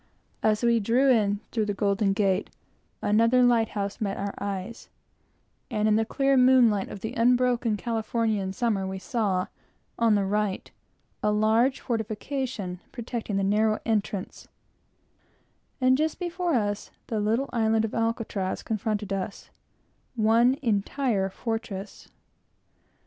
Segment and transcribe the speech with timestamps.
[0.41, 2.49] As we drew in through the Golden Gate,
[3.03, 4.89] another light house met our eyes,
[5.69, 9.45] and in the clear moonlight of the unbroken California summer we saw,
[9.99, 10.71] on the right,
[11.21, 14.47] a large fortification protecting the narrow entrance,
[15.79, 19.51] and just before us the little island of Alcatraz confronted us,
[20.15, 22.07] one entire fortress.